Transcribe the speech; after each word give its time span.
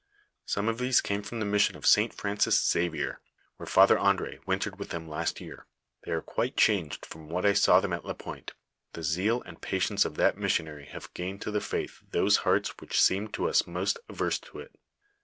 Some 0.47 0.67
of 0.67 0.79
these 0.79 0.99
came 0.99 1.21
from 1.21 1.39
the 1.39 1.45
mission 1.45 1.75
of 1.75 1.85
St. 1.85 2.11
Francis 2.11 2.67
Xavier, 2.67 3.21
where 3.57 3.67
Father 3.67 3.97
Andr^ 3.97 4.39
wintered 4.47 4.79
with 4.79 4.89
them 4.89 5.07
last 5.07 5.39
year; 5.39 5.67
they 6.03 6.11
are 6.11 6.23
quite 6.23 6.57
changed 6.57 7.05
from 7.05 7.29
what 7.29 7.45
I 7.45 7.53
saw 7.53 7.79
them 7.79 7.93
at 7.93 8.03
Lapointe; 8.03 8.53
the 8.93 9.03
zeal 9.03 9.43
and 9.43 9.61
patience 9.61 10.03
of 10.03 10.15
that 10.15 10.39
missionary 10.39 10.87
have 10.87 11.13
gained 11.13 11.43
to 11.43 11.51
the 11.51 11.61
faith 11.61 12.01
those 12.09 12.37
hearts 12.37 12.69
which 12.79 12.99
seemed 12.99 13.35
to 13.35 13.47
us 13.47 13.67
most 13.67 13.99
averse 14.09 14.39
to 14.39 14.57
it. 14.57 14.75